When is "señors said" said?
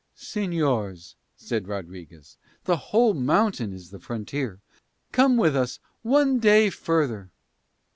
0.17-1.67